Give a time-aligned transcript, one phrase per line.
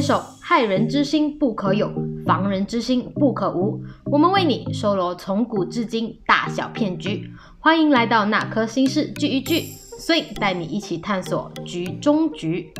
[0.00, 1.92] 坚守害人之心不可有，
[2.24, 3.84] 防人之心不可无。
[4.06, 9.66] 我们为你收罗从古至今大小骗局，欢迎来到那颗心事聚一聚，
[9.98, 12.72] 所以带你一起探索局中局。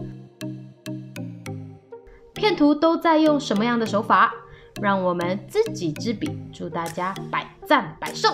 [2.33, 4.33] 骗徒都在用什么样的手法？
[4.81, 8.33] 让我们知己知彼，祝大家百战百胜。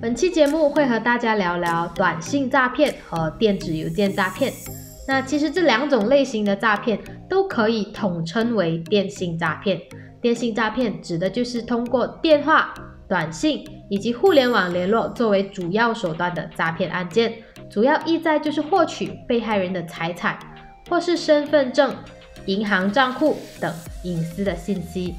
[0.00, 4.50] 本期节目会和大家聊聊短信诈骗和电子邮件诈骗。
[5.10, 6.96] 那其实这两种类型的诈骗
[7.28, 9.76] 都可以统称为电信诈骗。
[10.20, 12.72] 电信诈骗指的就是通过电话、
[13.08, 17.34] 短信以及互联网联络作为主要手段的诈骗案件，
[17.68, 20.38] 主要意在就是获取被害人的财产
[20.88, 21.92] 或是身份证、
[22.46, 25.16] 银行账户等隐私的信息。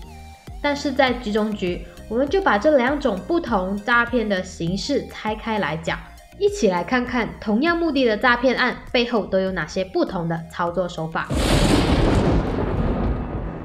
[0.62, 1.85] 但是在局中局。
[2.08, 5.98] 我们就把这两种不同诈骗的形式拆开来讲，
[6.40, 11.27] 一起来看看同样目的的诈骗案背后都有哪些不同的操作手法。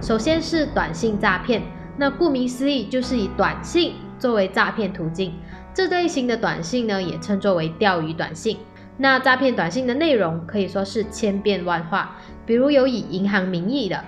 [0.02, 1.62] 首先是短信诈骗，
[1.96, 5.34] 那顾名思义就是以短信作为诈骗途径。
[5.72, 8.58] 这类型的短信呢，也称作为钓鱼短信。
[8.98, 14.02] 那诈骗短信的内容可以说是千变万化，比如有以银行名义的，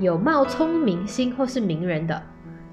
[0.00, 2.22] 有冒充明星或是名人的。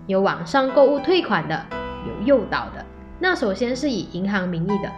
[0.08, 1.66] 有网上购物退款的，
[2.08, 2.86] 有诱导的。
[3.20, 4.92] 那首先是以银行名义的，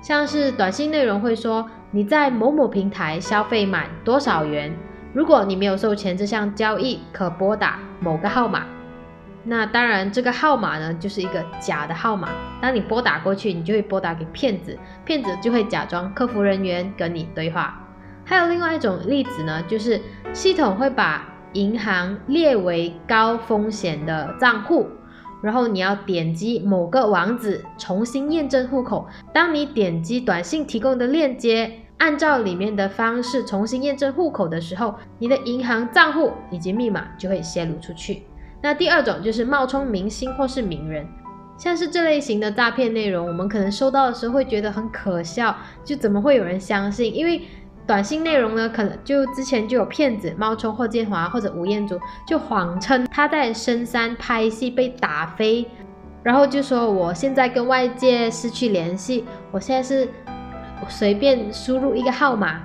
[0.00, 4.74] 像是短信内容会说你在某某平台消费满多少元，
[5.12, 8.64] 如果你没有授权这项交易，可拨打某个号码。
[9.42, 12.28] 那当然，这个号码呢就是一个假的号码。
[12.60, 17.86] 当你拨打过去，你就会拨打给骗子，骗子就会假装客服人员跟你对话。
[18.24, 20.00] 还有另外一种例子呢，就是
[20.32, 24.88] 系统会把银行列为高风险的账户，
[25.42, 29.06] 然后你要点击某个网址重新验证户口。
[29.32, 38.22] 当你点击短信提供的链接，按照里面的方式重新验证户口的时候，你的银行账户以及密码就会泄露出去。
[38.62, 41.06] 那第二种就是冒充明星或是名人，
[41.56, 47.14] 像是这类型的诈骗内容，我们可能收到的时候会觉得很可笑，就怎么会有人相信？
[47.14, 47.42] 因为
[47.90, 55.66] 短信内容呢，可能就之前就有骗子冒充霍建华或者吴彦祖，就谎称他在深山拍戏被打飞，
[56.22, 60.08] 然后就说我现在跟外界失去联系，我现在是
[60.88, 62.60] 随便输入一个号码。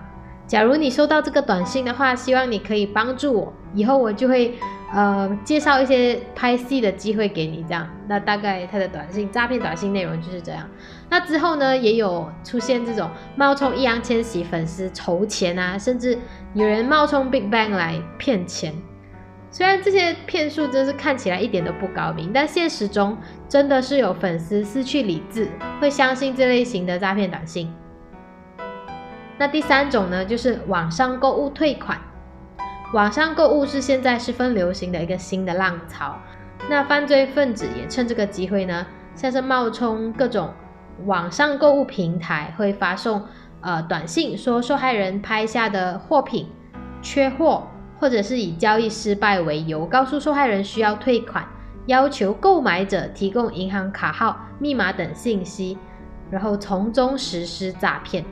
[0.45, 4.53] 假如你收到这个短信的话，希望你可以帮助我，以后我就会。
[4.93, 10.69] 呃，介绍一些拍戏的机会给你，这样，那大概他的短信诈骗短信内容就是这样。
[11.09, 16.17] 那之后呢，也有出现这种冒充易烊千玺粉丝筹钱啊，甚至
[16.53, 18.73] 有人冒充 Big Bang 来骗钱。
[19.51, 23.17] 虽然这些骗术真是看起来一点都不高明，但现实中
[23.49, 25.49] 真的是有粉丝失去理智，
[25.81, 27.73] 会相信这类型的诈骗短信。
[29.37, 31.99] 那第三种呢，就是网上购物退款。
[32.93, 36.17] 网上购物是现在十分流行的一个新的浪潮，
[36.69, 38.85] 那犯罪分子也趁这个机会呢，
[39.15, 40.53] 像是冒充各种
[41.05, 43.21] 网上购物平台，会发送
[43.61, 46.47] 呃短信说受害人拍下的货品
[47.01, 47.67] 缺货，
[47.99, 51.45] 或者是以交易失败为由，告诉受害人需要退款，
[51.87, 55.77] 要求购买者提供银行卡号、密码等信息，
[56.29, 58.23] 然后从中实施诈骗。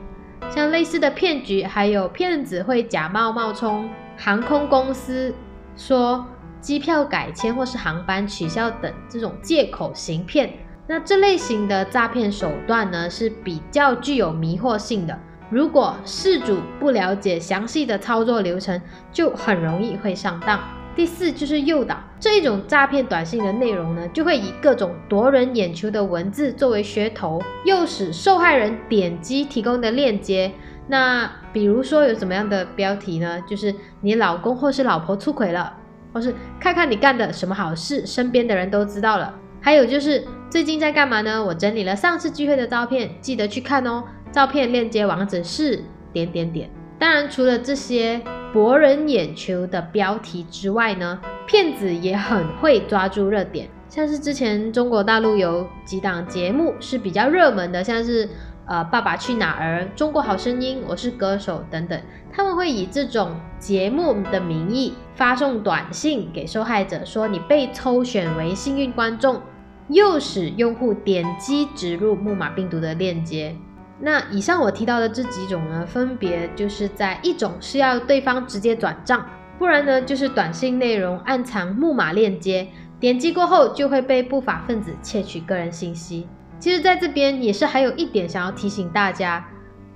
[0.49, 3.89] 像类似的骗局，还有骗子会假冒冒充。
[4.17, 5.33] 航空公司
[5.75, 6.25] 说
[6.61, 10.53] 机票改签或是航班取消等这种借口行骗，
[10.87, 15.19] 那这类型的诈骗手段呢是比较具有迷惑性的。
[15.49, 18.81] 如果事主不了解详细的操作流程，
[19.11, 20.59] 就很容易会上当。
[20.95, 30.51] 第四就是诱导这一种诈骗短信的内容呢，就会以各种夺人眼球的文字作为噱头，诱使受害人点击提供的链接。
[30.87, 33.41] 那比如说有什么样的标题呢？
[33.47, 35.77] 就是你老公或是老婆出轨了，
[36.13, 39.33] 或是看看你干的什么好事，身边的人都知道了。
[39.61, 41.41] 还有就是最近在干嘛呢？
[41.41, 44.03] 我整理了上次聚会的照片，记得去看哦。
[44.31, 45.81] 照片链接网址是
[46.11, 46.69] 点点点。
[46.99, 48.21] 当然，除了这些
[48.51, 58.27] 博人眼球的标题之外呢，骗子也很会抓住热点，像是之前中国大陆有几档节目是比较热门的，像是。
[58.65, 59.85] 呃，爸爸去哪儿？
[59.93, 62.01] 中国好声音，我是歌手等等，
[62.31, 69.41] 他们会以这种节目的名义发送短信给受害者，说你被抽选为幸运观众，
[69.89, 73.53] 诱使用户点击植入木马病毒的链接。
[73.99, 79.25] 那以上我提到的这几种呢，分别就是在一种是要对方直接转账，
[79.59, 82.65] 不然呢就是短信内容暗藏木马链接，
[82.97, 86.27] 点击过后就会被不法分子窃取个人信息。
[86.63, 89.45] 其实，在这边也是还有一点想要提醒大家，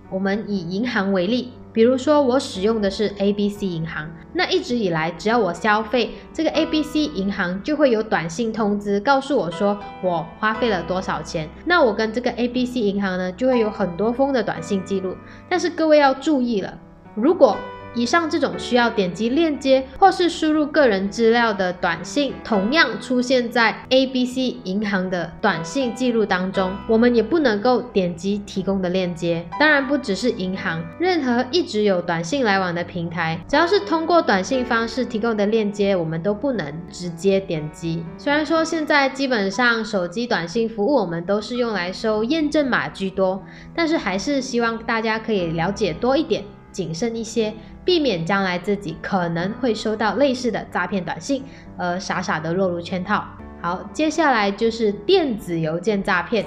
[0.10, 11.48] 我们以银行为例，比如说我使用的是 A B C 银行，那一直以来只要我消费，这个 A B C 银行就会有短信通知告诉我说我花费了多少钱。
[11.64, 15.16] 那我跟这个 A B C 银行呢，就会有很多封的短信记录。
[15.48, 16.78] 但是各位要注意了，
[17.16, 17.56] 如果
[17.98, 29.44] 以上这种需要点击链接或是输入个人资料的短信，同样出现在 A B C 银行的短信记录当中，我们也不能够点击提供的链接。
[29.60, 38.06] 当然，不只是银行，任何一直有短信来往的平台，只要是通过短信方式提供的链接，我们都不能直接点击。
[38.16, 43.44] 虽然说现在基本上手机短信服务我们都是用来收验证码居多，
[43.76, 46.44] 但是还是希望大家可以了解多一点。
[46.78, 47.52] 谨慎一些，
[47.84, 51.44] 避免将来自己可能会收到类似的诈骗短信，
[51.76, 53.26] 而傻傻的落入圈套。
[53.60, 56.46] 好，接下来就是电子邮件诈骗。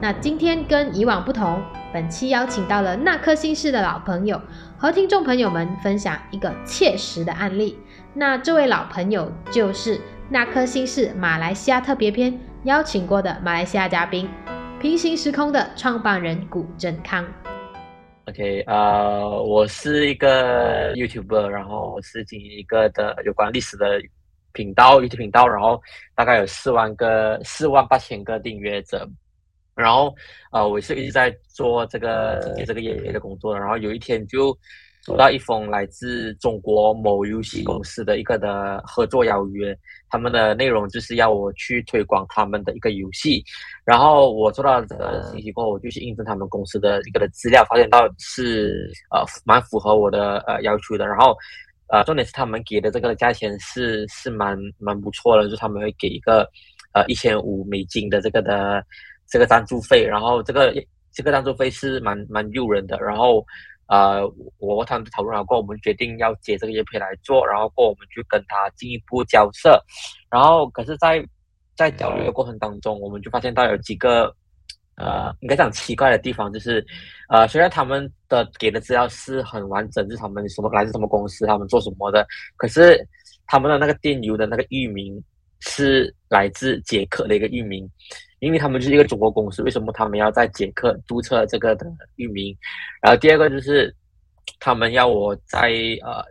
[0.00, 1.62] 那今天跟以往不同，
[1.94, 4.42] 本期邀请到了那颗心事的老朋友，
[4.76, 7.78] 和听众朋友们分享一个切实的案例。
[8.14, 14.28] 那这位老朋友就是那颗心事马来西亚特别篇邀请过的马来西亚嘉宾，
[14.80, 17.24] 平行时空的创办人古振康。
[18.28, 24.02] OK，呃，我是一个 YouTuber，然后我是经营一个的有关历史的
[24.52, 25.80] 频道，YouTube 频道，然后
[26.14, 29.08] 大概有四万个、四万八千个订阅者，
[29.76, 30.14] 然后
[30.50, 34.56] 呃，我是一直在做这个这个业的工作，然后有一天就。
[35.06, 39.72] 收到一封来自中国某游戏公司的一个的合作邀约，
[40.10, 43.40] 他们的内容就是要我去推广他们的一个游戏，
[43.84, 51.36] 然后我收到这个信息过后，我就去印证他们公司的一个的资料，发现到是呃蛮符合我的呃要求的，然后
[51.88, 56.44] 呃重点是他们给的这个价钱是是蛮蛮不错的，就是他们会给一个
[56.94, 58.84] 呃一千五美金的这个的
[59.28, 60.74] 这个赞助费，然后这个
[61.12, 63.46] 这个赞助费是蛮蛮诱人的，然后。
[63.88, 64.20] 呃，
[64.58, 69.80] 我和他们讨论了过，我们决定要接这个叶片来做，然后过我们去跟他进一步交涉，
[70.30, 71.24] 然后可是，在
[71.76, 74.34] 在交流的过程当中，我们就发现到有几个
[74.96, 76.84] 呃，应该讲奇怪的地方，就是
[77.28, 82.98] 呃，虽然他们的给的资料是很完整，是他们什么来自什么公司，他们做什么的，可是
[83.46, 85.22] 他们的那个电邮的那个域名
[85.66, 87.88] 是来自捷克的一个域名。
[88.38, 91.86] 因为他们就是一个中国公司，为什么他们要在捷克注册这个的
[92.16, 92.54] 域名？
[93.00, 93.92] 然后第二个就是，
[94.60, 95.72] 他们要我在
[96.02, 96.22] 呃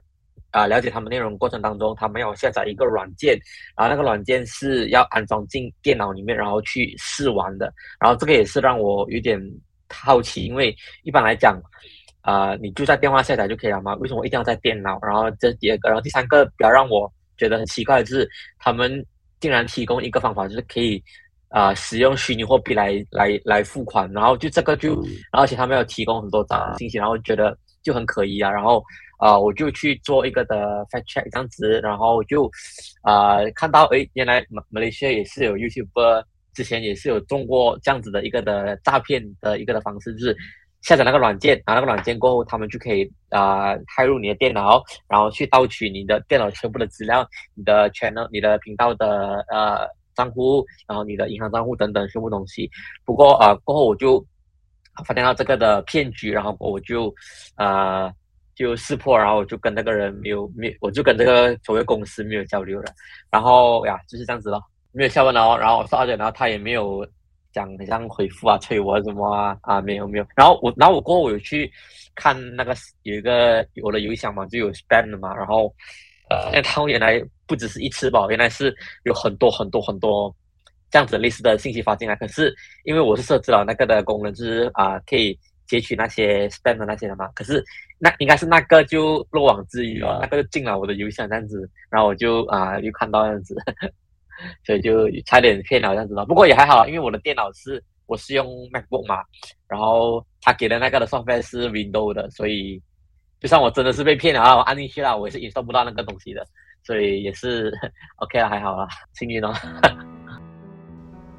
[0.51, 3.35] 啊了解他们内容过程当中，他们要我下载一个软件，
[3.75, 7.73] 然后那个软件是要安装进电脑里面，然后去试玩的。
[7.99, 9.41] 然后这个也是让我有点
[9.89, 10.73] 好奇，因为
[11.03, 11.59] 一般来讲，
[12.21, 13.95] 啊你就在电话下载就可以了吗？
[13.95, 14.99] 为什么一定要在电脑？
[15.01, 18.29] 然后这第二个，然后第三个比较让我觉得很奇怪的是，
[18.59, 19.03] 他们
[19.45, 21.03] 竟然提供一个方法，就是可以。
[21.50, 25.01] 啊，使用虚拟货币来来来付款，然后就这个就，
[25.31, 28.83] 而且他们有提供很多张信息，然后觉得就很可疑啊，然后
[29.19, 32.51] 啊，我就去做一个的 fact check 这样子，然后就
[33.03, 40.36] 啊看到诶，原来马马来西亚也是有 YouTube，之前也是有中过这样子的一个的诈骗的一个的方式，就是
[40.85, 49.85] 下载那个软件，拿那个软件过后，他们就可以啊，开入你的电脑，然后去盗取你的电脑全部的资料，你的 channel、你的频道的呃。
[50.15, 52.71] 账户，然后你的银行账户等等全部东西。
[53.04, 54.25] 不过啊，过后我就
[55.06, 57.13] 发现到这个的骗局，然后我就
[57.56, 58.09] 啊
[58.56, 62.94] 就识破，然后我就跟那个人没有没有，我就跟这个所谓公司没有交流了。
[63.30, 64.57] 然后呀，就是这样子了，
[64.94, 65.57] 没有下文了。
[65.57, 67.06] 然后我说而且，然后他也没有
[67.56, 70.28] 讲像回复啊、催我什么啊啊，没有没有。
[70.35, 71.71] 然后我然后我过后我有去
[72.14, 75.74] 看那个有一个我的邮箱嘛，就有 spam 的嘛，然后。
[76.28, 80.35] 呃，他原来不只是一次吧，原来是有很多很多很多
[80.90, 82.16] 这样子类似的信息发进来。
[82.16, 82.52] 可是
[82.83, 87.30] 因为我是设置了那个的功能，就是啊可以截取那些 spam 的那些的嘛。
[87.35, 87.64] 可是
[88.00, 93.56] 那应该是那个就漏网之鱼了，那个就进了我的邮箱这样子，然后我就啊又看到这样子，
[94.65, 96.25] 所以就差点骗了这样子了。
[96.25, 99.23] 不过也还好，因为我的电脑是我是用 MacBook 嘛，
[99.68, 102.81] 然后他给的那个的算法是 Windows 的，所以。
[103.42, 106.44] 就算我真的是被骗了啊，我按进去了，我也是隐收不到那个东西的，
[106.83, 107.71] 所以也是
[108.18, 109.54] OK 了，还好啦，幸运哦。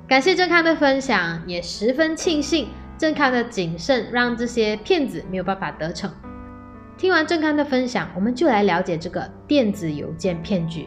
[0.07, 6.09] 感谢郑康的分享，也十分庆幸郑康的谨慎让这些骗子没有办法得逞。
[6.97, 10.87] 听完郑康的分享，我们就来了解这个电子邮件骗局。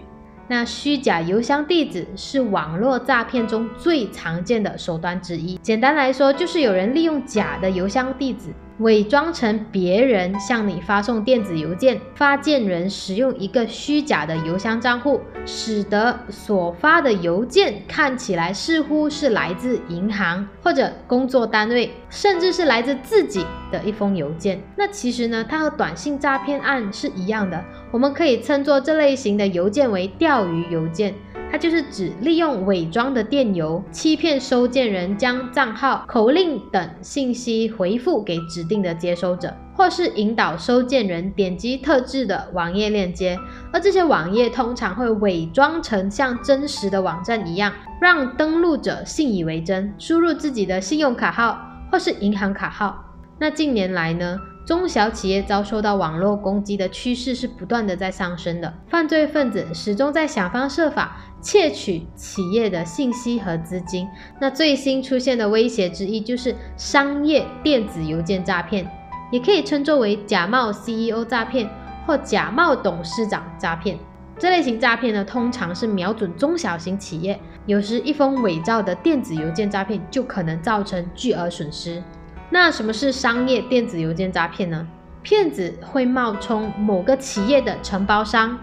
[0.49, 5.55] 那虚假邮箱地址是网络诈骗中最常见的手段之一。
[5.57, 8.49] 简单来说，就是有人利用假的邮箱地址。
[8.79, 24.62] 伪装成别人向你发送电子邮件，发件人使用一个虚假的邮箱账户，使得所发的邮件看起来似乎是来自银行或者工作单位，甚至是来自自己的一封邮件。
[24.77, 31.13] 那其实呢，它和短信诈骗案是一样的，我们可以称作这类型的邮件为钓鱼邮件。
[31.51, 43.35] 它就是指利用伪装的电邮，欺骗收件人将账号、口令等信息回复给指定的接收者，或是引导收件人点击特制的网页链接。
[43.73, 51.59] 而这些网页通常会伪装成像真实的网站一样，让登录者信以为真，输入自己的信用卡号
[51.91, 53.03] 或是银行卡号。
[53.39, 54.37] 那近年来呢？
[54.69, 64.07] 中小企业遭受到网络攻击的趋势是不断的在上升的，犯罪分子始终在想方设法窃取企业的信息和资金。
[64.39, 68.88] 那最新出现的威胁之一就是商业电子邮件诈骗，
[69.31, 71.67] 也可以称作为假冒 CEO 诈骗
[72.05, 73.97] 或假冒董事长诈骗。
[74.38, 82.03] 这类型诈骗呢，通常是瞄准中小型企业，有时一封伪造的电子邮件诈骗就可能造成巨额损失。
[82.49, 84.87] 那什么是商业电子邮件诈骗呢？
[85.21, 88.57] 骗子会冒充某个企业的承包商、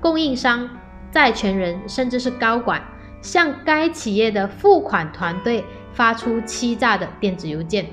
[0.00, 0.68] 供应商、
[1.10, 2.82] 债权人，甚至是高管，
[3.20, 7.86] 向该企业的付款团队发出欺诈的电子邮件。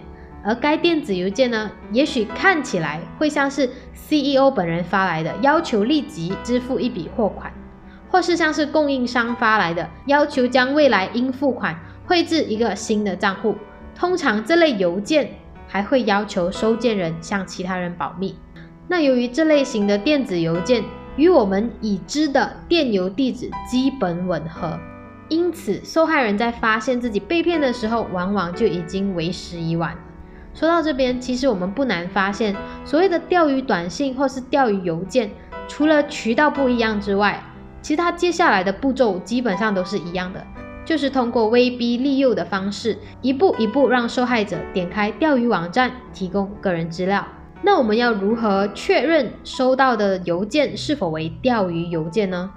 [0.46, 7.52] 而该电子邮件呢，也许看起来会像是 CEO 本人发来的，要求立即支付一笔货款，
[8.10, 13.56] 或是像是供应商发来的，要求将未来应付款汇至一个新的账户。
[14.04, 15.30] 通常这类邮件
[15.66, 18.36] 还会要求收件人向其他人保密。
[18.86, 20.84] 那由于这类型的电子邮件
[21.16, 24.78] 与我们已知的电邮地址基本吻合，
[25.30, 29.96] 因此受害人在发现自己被骗的时候，往往就已经为时已晚。
[30.54, 35.32] 说到这边，其实我们不难发现，所谓的钓鱼短信或是钓鱼邮件，
[35.70, 37.42] 除了渠道不一样之外，
[37.82, 40.46] 其他接下来的步骤基本上都是一样的。
[40.86, 47.26] 就是通过威逼利诱的方式，一步一步让受害者点开钓鱼网站，提供个人资料。
[47.62, 52.52] 那我们要如何确认收到的邮件是否为钓鱼邮件呢？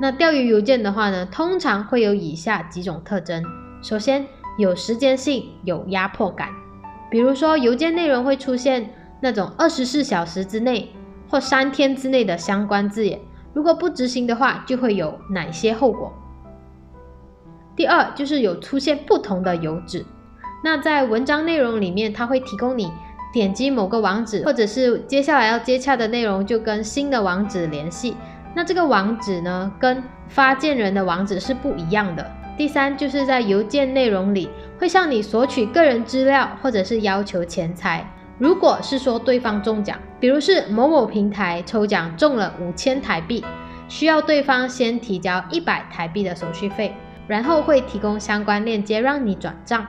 [0.00, 3.42] 那钓鱼邮件的话呢，通常会有以下几种特征：
[3.80, 4.26] 首先，
[4.58, 6.48] 有时间性，有压迫感。
[7.10, 10.90] 比如说，邮件内容会出现那种二十四小时之内
[11.28, 13.20] 或三天之内的相关字眼，
[13.54, 16.12] 如果不执行的话，就会有哪些后果？
[17.74, 20.04] 第二就是有出现不同的邮址，
[20.62, 22.90] 那在文章内容里面，它会提供你
[23.32, 28.14] 点击某个网址，或者是接下来要接洽的内容就跟新的网址联系，
[28.54, 32.30] 那这个网址呢跟发件人的网址是不一样的。
[32.58, 38.06] 第三就是在邮件内容里会向你索取个人资料，或者是要求钱财。
[38.38, 43.42] 如果是说对方中奖，比如是某某平台抽奖中了五千台币，
[43.88, 46.94] 需要对方先提交一百台币的手续费。
[47.26, 49.86] 然后会提供相关链接让你转账。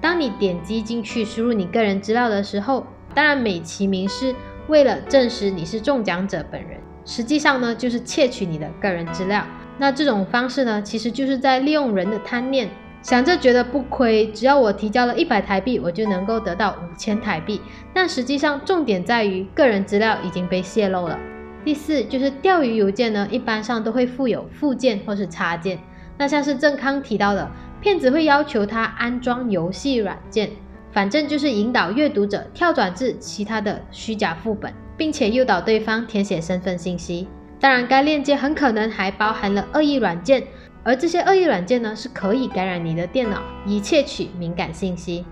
[0.00, 4.34] 当你点击进去输入你个人资料的时候，当然美其名是
[4.68, 9.44] 为了证实你是中奖者本人，实际上呢就是窃取你的个人资料。
[9.78, 12.68] 那这种方式呢，其实就是在利用人的贪念，
[13.02, 17.60] 想着觉得不亏，只要我提交了一百台币，我就能够得到五千台币。
[17.94, 21.18] 但实际上重点在于个人资料已经被泄露了。
[21.64, 25.78] 第四就是钓鱼邮件呢，一般上都会附有附件或是插件。
[26.18, 30.50] 那像是郑康提到的，骗子会要求他安装游戏软件，
[30.92, 37.28] 反正就是引导阅读者跳转至其他的虚假副本，并且诱导对方填写身份信息。
[37.60, 40.42] 当然，该链接很可能还包含了恶意软件，
[40.82, 45.24] 而这些恶意软件呢，是可以感染你的电脑，以窃取敏感信息。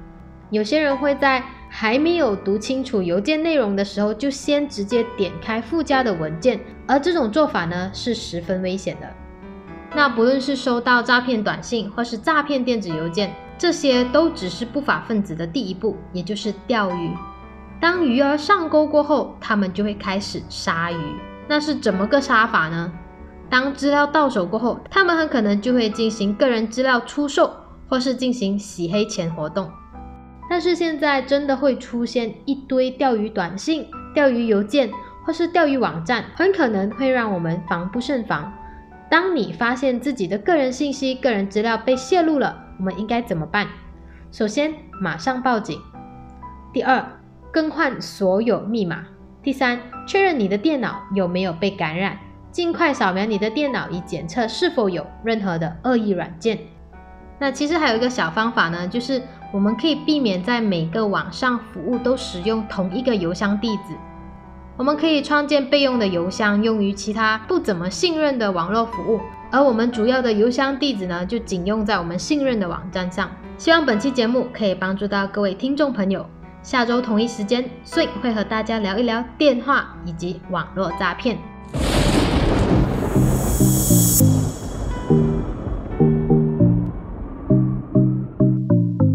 [0.51, 9.07] 有些人会在还没有读清楚邮件内容的时候，就先直接点开附加的文件，而这种做法呢，是十分危险的。
[9.97, 17.11] 那不论是收到诈骗短信，或是诈骗电子邮件，这些都只是不法分子的第一步，也就是钓鱼。
[17.81, 20.97] 当鱼儿上钩过后，他们就会开始杀鱼。
[21.47, 22.93] 那是怎么个杀法呢？
[23.49, 27.51] 当资料到手过后，他们很可能就会进行个人资料出售，
[27.89, 29.71] 或是进行洗黑钱活动。
[30.51, 34.91] 但是现在真的会出现一堆钓鱼短信、钓鱼邮件，
[35.25, 38.53] 或是钓鱼网站，很可能会让我们防不胜防。
[39.15, 43.69] 当你发现自己的个人信息、个人资料被泄露了，我们应该怎么办？
[44.33, 45.79] 首先，马上报警；
[46.73, 47.01] 第二，
[47.53, 49.05] 更换所有密码；
[49.41, 52.19] 第三，确认你的电脑有没有被感染，
[52.51, 56.59] 尽快扫描你的电脑以检测是否有任何的恶意软件。
[57.39, 63.95] 那其实还有一个小方法呢，就是我们可以避免在每个网上服务都使用同一个邮箱地址。
[64.77, 69.21] 我们可以创建备用的邮箱，用于其他不怎么信任的网络服务，
[69.53, 73.31] 而我们主要的邮箱地址呢，就仅用在我们信任的网站上。
[73.57, 76.27] 希望本期节目可以帮助到各位听众朋友。
[76.61, 81.54] 下周同一时间顺会和大家聊一聊电话以及网络诈骗。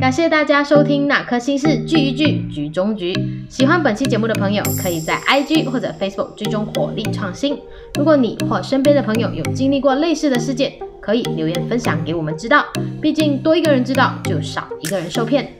[0.09, 3.13] 感谢大家收听《哪颗心事聚一聚局中局》。
[3.47, 7.55] 喜欢本期节目的朋友，可以在 IG 或者 Facebook 追踪火力创新。
[7.93, 12.65] 如果你或身边的朋友有经历过类似的事件，可以留言分享给我们知道。
[12.99, 15.53] 毕竟多一个人知道，就少一个人受骗。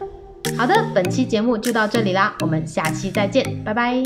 [0.58, 4.01] 好的，本期节目就到这里啦，我们下期再见，拜拜。